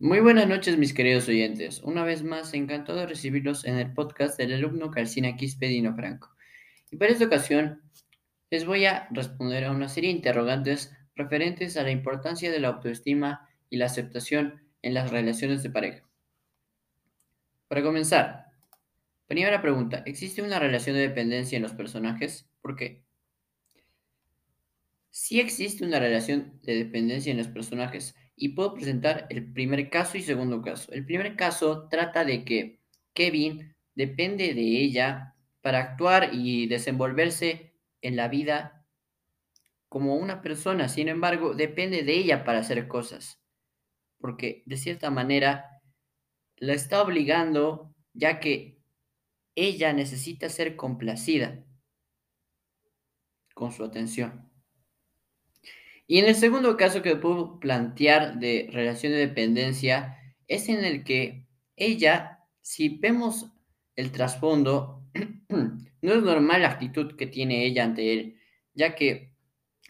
Muy 0.00 0.18
buenas 0.18 0.48
noches, 0.48 0.76
mis 0.76 0.92
queridos 0.92 1.28
oyentes. 1.28 1.80
Una 1.84 2.02
vez 2.02 2.24
más, 2.24 2.52
encantado 2.52 2.98
de 2.98 3.06
recibirlos 3.06 3.64
en 3.64 3.78
el 3.78 3.94
podcast 3.94 4.36
del 4.36 4.52
alumno 4.52 4.90
Calcina 4.90 5.36
Quispedino 5.36 5.94
Franco. 5.94 6.34
Y 6.90 6.96
para 6.96 7.12
esta 7.12 7.26
ocasión, 7.26 7.80
les 8.50 8.66
voy 8.66 8.86
a 8.86 9.06
responder 9.12 9.64
a 9.64 9.70
una 9.70 9.88
serie 9.88 10.10
de 10.10 10.16
interrogantes 10.16 10.92
referentes 11.14 11.76
a 11.76 11.84
la 11.84 11.92
importancia 11.92 12.50
de 12.50 12.58
la 12.58 12.68
autoestima 12.68 13.48
y 13.70 13.76
la 13.76 13.86
aceptación 13.86 14.64
en 14.82 14.94
las 14.94 15.12
relaciones 15.12 15.62
de 15.62 15.70
pareja. 15.70 16.04
Para 17.68 17.84
comenzar, 17.84 18.46
primera 19.28 19.62
pregunta, 19.62 20.02
¿existe 20.06 20.42
una 20.42 20.58
relación 20.58 20.96
de 20.96 21.02
dependencia 21.02 21.54
en 21.54 21.62
los 21.62 21.72
personajes? 21.72 22.50
¿Por 22.62 22.74
qué? 22.74 23.04
Sí 25.10 25.38
existe 25.38 25.84
una 25.84 26.00
relación 26.00 26.58
de 26.64 26.74
dependencia 26.74 27.30
en 27.30 27.38
los 27.38 27.46
personajes 27.46 28.16
y 28.36 28.50
puedo 28.50 28.74
presentar 28.74 29.26
el 29.30 29.52
primer 29.52 29.90
caso 29.90 30.18
y 30.18 30.22
segundo 30.22 30.62
caso. 30.62 30.92
El 30.92 31.04
primer 31.04 31.36
caso 31.36 31.88
trata 31.88 32.24
de 32.24 32.44
que 32.44 32.80
Kevin 33.14 33.74
depende 33.94 34.54
de 34.54 34.82
ella 34.82 35.34
para 35.60 35.80
actuar 35.80 36.30
y 36.32 36.66
desenvolverse 36.66 37.74
en 38.02 38.16
la 38.16 38.28
vida 38.28 38.86
como 39.88 40.16
una 40.16 40.42
persona, 40.42 40.88
sin 40.88 41.08
embargo, 41.08 41.54
depende 41.54 42.02
de 42.02 42.14
ella 42.14 42.44
para 42.44 42.58
hacer 42.58 42.88
cosas, 42.88 43.40
porque 44.18 44.64
de 44.66 44.76
cierta 44.76 45.10
manera 45.10 45.80
la 46.56 46.72
está 46.72 47.00
obligando 47.00 47.94
ya 48.12 48.40
que 48.40 48.82
ella 49.54 49.92
necesita 49.92 50.48
ser 50.48 50.74
complacida 50.74 51.64
con 53.54 53.70
su 53.70 53.84
atención. 53.84 54.50
Y 56.06 56.18
en 56.18 56.26
el 56.26 56.34
segundo 56.34 56.76
caso 56.76 57.02
que 57.02 57.16
puedo 57.16 57.58
plantear 57.60 58.38
de 58.38 58.68
relación 58.72 59.12
de 59.12 59.18
dependencia 59.18 60.18
es 60.48 60.68
en 60.68 60.84
el 60.84 61.02
que 61.02 61.46
ella, 61.76 62.40
si 62.60 62.98
vemos 62.98 63.50
el 63.96 64.12
trasfondo, 64.12 65.02
no 65.48 66.12
es 66.12 66.22
normal 66.22 66.62
la 66.62 66.68
actitud 66.68 67.16
que 67.16 67.26
tiene 67.26 67.64
ella 67.64 67.84
ante 67.84 68.12
él, 68.12 68.40
ya 68.74 68.94
que 68.94 69.32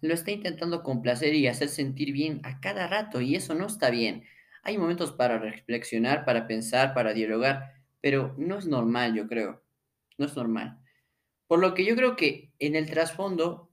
lo 0.00 0.14
está 0.14 0.30
intentando 0.30 0.82
complacer 0.82 1.34
y 1.34 1.46
hacer 1.46 1.68
sentir 1.68 2.12
bien 2.12 2.40
a 2.44 2.60
cada 2.60 2.86
rato 2.86 3.20
y 3.20 3.34
eso 3.34 3.54
no 3.54 3.66
está 3.66 3.90
bien. 3.90 4.24
Hay 4.62 4.78
momentos 4.78 5.12
para 5.12 5.38
reflexionar, 5.38 6.24
para 6.24 6.46
pensar, 6.46 6.94
para 6.94 7.12
dialogar, 7.12 7.74
pero 8.00 8.34
no 8.38 8.58
es 8.58 8.66
normal, 8.66 9.14
yo 9.14 9.26
creo. 9.26 9.62
No 10.16 10.26
es 10.26 10.36
normal. 10.36 10.78
Por 11.46 11.60
lo 11.60 11.74
que 11.74 11.84
yo 11.84 11.96
creo 11.96 12.16
que 12.16 12.52
en 12.58 12.76
el 12.76 12.88
trasfondo 12.88 13.72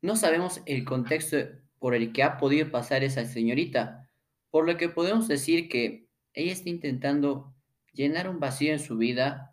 no 0.00 0.16
sabemos 0.16 0.62
el 0.66 0.84
contexto 0.84 1.36
por 1.78 1.94
el 1.94 2.12
que 2.12 2.22
ha 2.22 2.38
podido 2.38 2.70
pasar 2.70 3.04
esa 3.04 3.24
señorita, 3.24 4.08
por 4.50 4.66
lo 4.66 4.76
que 4.76 4.88
podemos 4.88 5.28
decir 5.28 5.68
que 5.68 6.08
ella 6.32 6.52
está 6.52 6.68
intentando 6.68 7.54
llenar 7.92 8.28
un 8.28 8.40
vacío 8.40 8.72
en 8.72 8.78
su 8.78 8.96
vida 8.96 9.50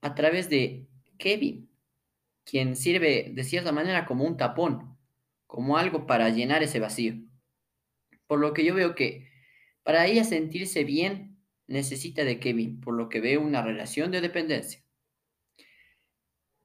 a 0.00 0.14
través 0.14 0.48
de 0.48 0.88
Kevin, 1.18 1.70
quien 2.44 2.76
sirve 2.76 3.32
de 3.34 3.44
cierta 3.44 3.72
manera 3.72 4.06
como 4.06 4.24
un 4.24 4.36
tapón, 4.36 4.96
como 5.46 5.78
algo 5.78 6.06
para 6.06 6.30
llenar 6.30 6.62
ese 6.62 6.80
vacío. 6.80 7.14
Por 8.26 8.40
lo 8.40 8.52
que 8.52 8.64
yo 8.64 8.74
veo 8.74 8.94
que 8.94 9.30
para 9.82 10.06
ella 10.06 10.24
sentirse 10.24 10.84
bien 10.84 11.38
necesita 11.66 12.24
de 12.24 12.40
Kevin, 12.40 12.80
por 12.80 12.94
lo 12.94 13.08
que 13.08 13.20
veo 13.20 13.40
una 13.40 13.62
relación 13.62 14.10
de 14.10 14.20
dependencia. 14.20 14.82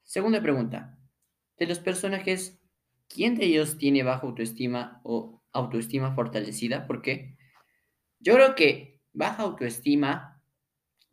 Segunda 0.04 0.42
pregunta. 0.42 0.98
De 1.58 1.68
los 1.68 1.80
personajes 1.80 2.61
¿quién 3.14 3.36
de 3.36 3.46
ellos 3.46 3.78
tiene 3.78 4.04
baja 4.04 4.26
autoestima 4.26 5.02
o 5.04 5.42
autoestima 5.52 6.16
fortalecida? 6.16 6.88
¿Por 6.88 7.02
qué? 7.02 7.38
Yo 8.20 8.36
creo 8.36 8.56
que 8.56 9.02
baja 9.14 9.44
autoestima 9.44 10.42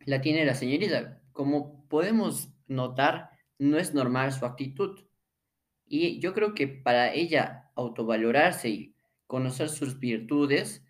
la 0.05 0.21
tiene 0.21 0.45
la 0.45 0.55
señorita. 0.55 1.21
Como 1.31 1.87
podemos 1.87 2.53
notar, 2.67 3.31
no 3.57 3.77
es 3.77 3.93
normal 3.93 4.31
su 4.31 4.45
actitud. 4.45 5.05
Y 5.85 6.19
yo 6.19 6.33
creo 6.33 6.53
que 6.53 6.67
para 6.67 7.13
ella 7.13 7.71
autovalorarse 7.75 8.69
y 8.69 8.95
conocer 9.27 9.69
sus 9.69 9.99
virtudes, 9.99 10.85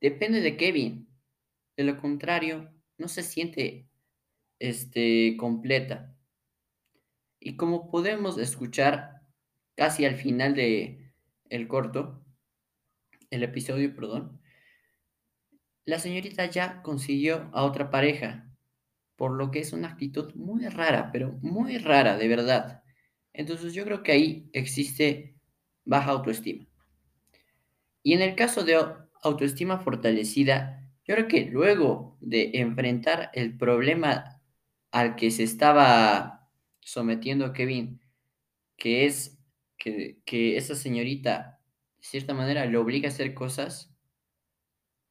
depende 0.00 0.40
de 0.40 0.56
Kevin. 0.56 1.08
De 1.76 1.84
lo 1.84 1.98
contrario, 1.98 2.72
no 2.98 3.08
se 3.08 3.22
siente 3.22 3.88
este, 4.58 5.36
completa. 5.38 6.16
Y 7.38 7.56
como 7.56 7.90
podemos 7.90 8.38
escuchar, 8.38 9.23
casi 9.76 10.04
al 10.04 10.16
final 10.16 10.54
de 10.54 11.12
el 11.50 11.68
corto, 11.68 12.24
el 13.30 13.42
episodio, 13.42 13.94
perdón, 13.94 14.40
la 15.84 15.98
señorita 15.98 16.46
ya 16.46 16.82
consiguió 16.82 17.50
a 17.52 17.64
otra 17.64 17.90
pareja, 17.90 18.50
por 19.16 19.32
lo 19.32 19.50
que 19.50 19.60
es 19.60 19.72
una 19.72 19.88
actitud 19.88 20.34
muy 20.34 20.66
rara, 20.68 21.10
pero 21.12 21.38
muy 21.42 21.78
rara, 21.78 22.16
de 22.16 22.28
verdad. 22.28 22.82
Entonces 23.32 23.74
yo 23.74 23.84
creo 23.84 24.02
que 24.02 24.12
ahí 24.12 24.50
existe 24.52 25.36
baja 25.84 26.12
autoestima. 26.12 26.66
Y 28.02 28.14
en 28.14 28.22
el 28.22 28.34
caso 28.34 28.64
de 28.64 28.82
autoestima 29.22 29.78
fortalecida, 29.78 30.80
yo 31.06 31.14
creo 31.14 31.28
que 31.28 31.46
luego 31.46 32.16
de 32.20 32.52
enfrentar 32.54 33.30
el 33.34 33.56
problema 33.56 34.40
al 34.90 35.16
que 35.16 35.30
se 35.30 35.42
estaba 35.42 36.48
sometiendo 36.80 37.52
Kevin, 37.52 38.00
que 38.76 39.06
es 39.06 39.33
que, 39.84 40.56
esa 40.56 40.74
señorita, 40.74 41.60
de 41.98 42.02
cierta 42.02 42.34
manera, 42.34 42.64
le 42.66 42.78
obliga 42.78 43.08
a 43.08 43.12
hacer 43.12 43.34
cosas, 43.34 43.94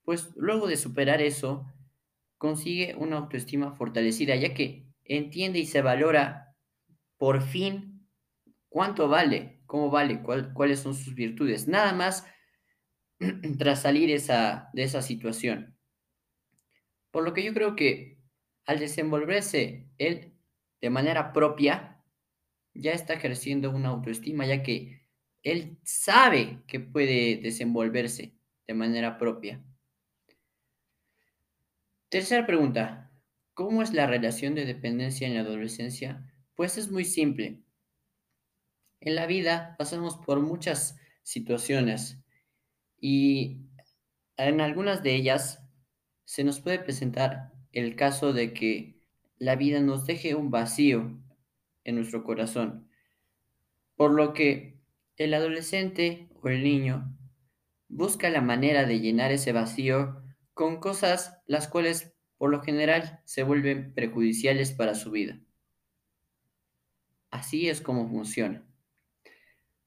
pues 0.04 0.32
luego 0.36 0.68
de 0.68 0.78
superar 0.78 1.22
eso, 1.22 1.72
consigue 2.38 2.96
una 2.96 3.18
autoestima 3.18 3.74
fortalecida, 3.74 4.36
ya 4.36 4.54
que 4.54 4.88
entiende 5.06 5.60
y 5.60 5.66
se 5.66 5.82
valora 5.82 6.56
por 7.18 7.42
fin 7.42 8.10
cuánto 8.70 9.08
vale, 9.08 9.62
cómo 9.66 9.90
vale, 9.90 10.22
cuáles 10.22 10.80
son 10.80 10.96
sus 10.96 11.16
virtudes. 11.16 11.68
Nada 11.68 11.94
más 11.94 12.26
tras 13.60 13.84
salir 13.84 14.12
esa, 14.12 14.70
de 14.74 14.84
esa 14.84 15.02
situación. 15.02 15.78
Por 17.12 17.24
lo 17.24 17.34
que 17.34 17.44
yo 17.44 17.54
creo 17.54 17.76
que 17.76 18.18
al 18.66 18.80
desenvolverse 18.80 19.88
él 19.98 20.34
de 20.82 20.90
manera 20.90 21.32
propia, 21.32 21.93
ya 22.74 22.92
está 22.92 23.14
ejerciendo 23.14 23.72
una 23.72 23.90
autoestima, 23.90 24.46
ya 24.46 24.64
que 24.64 25.04
él 25.44 25.78
sabe 25.84 26.64
que 26.68 26.80
puede 26.80 27.38
desenvolverse 27.38 28.34
de 28.68 28.74
manera 28.74 29.18
propia. 29.18 29.64
Tercera 32.10 32.46
pregunta. 32.46 33.12
¿Cómo 33.54 33.84
es 33.84 33.94
la 33.94 34.08
relación 34.08 34.56
de 34.56 34.66
dependencia 34.66 35.28
en 35.28 35.36
la 35.36 35.42
adolescencia? 35.42 36.34
Pues 36.56 36.78
es 36.78 36.90
muy 36.90 37.06
simple. 37.06 37.64
En 39.00 39.16
la 39.16 39.28
vida 39.28 39.76
pasamos 39.78 40.18
por 40.18 40.40
muchas 40.40 40.98
situaciones 41.24 42.20
y 43.00 43.62
en 44.38 44.62
algunas 44.62 45.04
de 45.04 45.16
ellas 45.16 45.62
se 46.26 46.44
nos 46.44 46.62
puede 46.62 46.80
presentar 46.80 47.52
el 47.72 47.96
caso 47.96 48.34
de 48.34 48.54
que 48.54 49.02
la 49.38 49.56
vida 49.56 49.82
nos 49.82 50.06
deje 50.06 50.36
un 50.36 50.52
vacío 50.52 51.23
en 51.84 51.96
nuestro 51.96 52.24
corazón. 52.24 52.90
Por 53.96 54.12
lo 54.14 54.34
que 54.34 54.80
el 55.18 55.34
adolescente 55.34 56.30
o 56.42 56.50
el 56.50 56.64
niño 56.64 57.18
busca 57.88 58.30
la 58.30 58.42
manera 58.42 58.86
de 58.86 59.00
llenar 59.00 59.32
ese 59.32 59.52
vacío 59.52 60.24
con 60.54 60.80
cosas 60.80 61.42
las 61.46 61.68
cuales 61.68 62.16
por 62.38 62.50
lo 62.50 62.62
general 62.62 63.22
se 63.26 63.44
vuelven 63.44 63.94
perjudiciales 63.94 64.72
para 64.72 64.96
su 64.96 65.12
vida. 65.12 65.40
Así 67.30 67.70
es 67.70 67.82
como 67.82 68.08
funciona. 68.10 68.66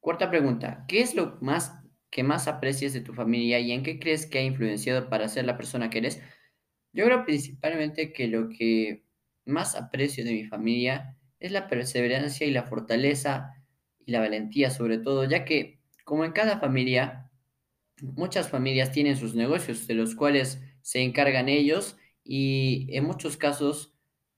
Cuarta 0.00 0.30
pregunta, 0.30 0.84
¿qué 0.88 1.00
es 1.00 1.14
lo 1.14 1.38
más 1.40 1.82
que 2.10 2.22
más 2.22 2.48
aprecias 2.48 2.92
de 2.92 3.00
tu 3.00 3.12
familia 3.12 3.58
y 3.58 3.72
en 3.72 3.82
qué 3.82 3.98
crees 3.98 4.26
que 4.26 4.38
ha 4.38 4.42
influenciado 4.42 5.08
para 5.08 5.28
ser 5.28 5.44
la 5.44 5.56
persona 5.56 5.90
que 5.90 5.98
eres? 5.98 6.22
Yo 6.92 7.04
creo 7.04 7.24
principalmente 7.24 8.12
que 8.12 8.28
lo 8.28 8.48
que 8.48 9.04
más 9.44 9.74
aprecio 9.74 10.24
de 10.24 10.32
mi 10.32 10.44
familia 10.44 11.16
es 11.40 11.52
la 11.52 11.68
perseverancia 11.68 12.46
y 12.46 12.50
la 12.50 12.64
fortaleza 12.64 13.54
y 14.04 14.12
la 14.12 14.20
valentía 14.20 14.70
sobre 14.70 14.98
todo, 14.98 15.24
ya 15.24 15.44
que 15.44 15.80
como 16.04 16.24
en 16.24 16.32
cada 16.32 16.58
familia, 16.58 17.30
muchas 18.00 18.48
familias 18.48 18.92
tienen 18.92 19.16
sus 19.16 19.34
negocios 19.34 19.86
de 19.86 19.94
los 19.94 20.14
cuales 20.14 20.62
se 20.82 21.00
encargan 21.00 21.48
ellos 21.48 21.96
y 22.22 22.86
en 22.90 23.04
muchos 23.04 23.36
casos 23.36 23.94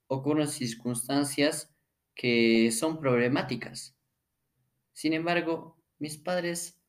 ocurren 0.06 0.49
circunstancias 0.49 1.75
que 2.15 2.71
son 2.73 2.99
problemáticas. 2.99 3.97
Sin 4.93 5.12
embargo, 5.12 5.79
mis 5.99 6.17
padres 6.17 6.81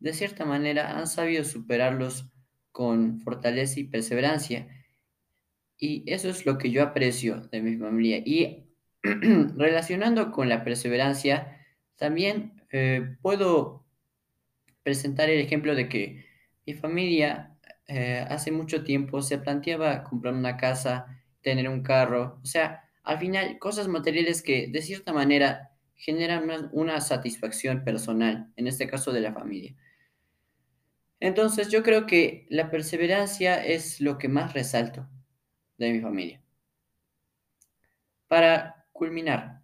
de 0.00 0.12
cierta 0.12 0.44
manera 0.44 0.98
han 0.98 1.06
sabido 1.06 1.44
superarlos 1.44 2.28
con 2.72 3.20
fortaleza 3.20 3.80
y 3.80 3.84
perseverancia. 3.84 4.68
Y 5.78 6.02
eso 6.12 6.28
es 6.28 6.44
lo 6.44 6.58
que 6.58 6.70
yo 6.70 6.82
aprecio 6.82 7.48
de 7.52 7.62
mi 7.62 7.76
familia. 7.76 8.18
Y 8.18 8.66
Relacionando 9.56 10.32
con 10.32 10.48
la 10.48 10.64
perseverancia, 10.64 11.60
también 11.96 12.62
eh, 12.72 13.16
puedo 13.20 13.84
presentar 14.82 15.28
el 15.28 15.40
ejemplo 15.40 15.74
de 15.74 15.88
que 15.90 16.24
mi 16.66 16.72
familia 16.72 17.58
eh, 17.86 18.24
hace 18.28 18.50
mucho 18.50 18.82
tiempo 18.82 19.20
se 19.20 19.38
planteaba 19.38 20.04
comprar 20.04 20.32
una 20.32 20.56
casa, 20.56 21.06
tener 21.42 21.68
un 21.68 21.82
carro, 21.82 22.40
o 22.42 22.46
sea, 22.46 22.88
al 23.02 23.18
final 23.18 23.58
cosas 23.58 23.88
materiales 23.88 24.40
que 24.42 24.68
de 24.68 24.80
cierta 24.80 25.12
manera 25.12 25.72
generan 25.94 26.44
una, 26.44 26.70
una 26.72 27.00
satisfacción 27.02 27.84
personal, 27.84 28.52
en 28.56 28.66
este 28.66 28.88
caso 28.88 29.12
de 29.12 29.20
la 29.20 29.34
familia. 29.34 29.76
Entonces 31.20 31.68
yo 31.68 31.82
creo 31.82 32.06
que 32.06 32.46
la 32.48 32.70
perseverancia 32.70 33.62
es 33.62 34.00
lo 34.00 34.16
que 34.16 34.28
más 34.28 34.54
resalto 34.54 35.06
de 35.76 35.92
mi 35.92 36.00
familia. 36.00 36.42
Para 38.28 38.83
culminar, 38.94 39.60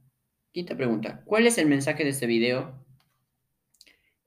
quinta 0.53 0.77
pregunta, 0.77 1.23
¿cuál 1.25 1.47
es 1.47 1.57
el 1.57 1.67
mensaje 1.67 2.05
de 2.05 2.11
este 2.11 2.27
video? 2.27 2.85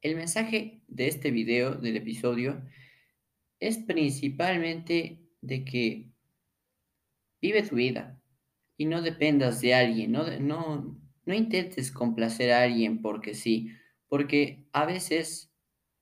El 0.02 0.16
mensaje 0.16 0.82
de 0.88 1.08
este 1.08 1.30
video, 1.30 1.76
del 1.76 1.98
episodio, 1.98 2.64
es 3.60 3.78
principalmente 3.78 5.20
de 5.42 5.66
que 5.66 6.10
vive 7.42 7.62
tu 7.64 7.76
vida 7.76 8.20
y 8.78 8.86
no 8.86 9.02
dependas 9.02 9.62
de 9.62 9.76
alguien, 9.76 10.14
no, 10.14 10.26
no, 10.40 11.00
no 11.26 11.34
intentes 11.34 11.92
complacer 11.92 12.52
a 12.52 12.64
alguien 12.64 13.02
porque 13.02 13.36
sí, 13.36 13.72
porque 14.08 14.66
a 14.72 14.86
veces 14.86 15.54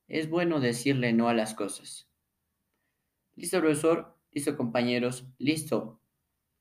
es 0.07 0.29
bueno 0.29 0.59
decirle 0.59 1.11
no 1.13 1.27
a 1.27 1.33
las 1.33 1.55
cosas. 1.55 2.07
Listo, 3.35 3.59
profesor, 3.59 4.15
listo, 4.31 4.55
compañeros, 4.55 5.25
listo, 5.39 6.00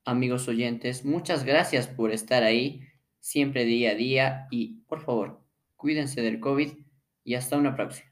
amigos 0.05 0.49
oyentes, 0.49 1.05
muchas 1.05 1.45
gracias 1.45 1.87
por 1.87 2.13
estar 2.13 2.43
ahí 2.43 2.83
siempre 3.21 3.65
día 3.65 3.91
a 3.91 3.95
día 3.95 4.47
y 4.51 4.81
por 4.89 5.03
favor, 5.03 5.41
cuídense 5.77 6.23
del 6.23 6.41
COVID 6.41 6.73
y 7.25 7.35
hasta 7.35 7.57
una 7.57 7.75
próxima. 7.75 8.10